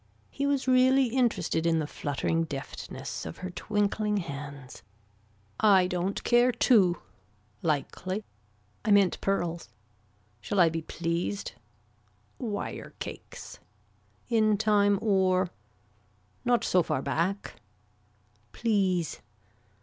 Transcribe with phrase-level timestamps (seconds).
[0.31, 4.81] He was really interested in the fluttering deftness of her twinkling hands.
[5.59, 6.97] I don't care too.
[7.61, 8.23] Likely.
[8.83, 9.69] I meant pearls.
[10.39, 11.51] Shall I be pleased.
[12.39, 13.59] Wire cakes.
[14.27, 15.51] In time or.
[16.45, 17.57] Not so far back.
[18.53, 19.21] Please.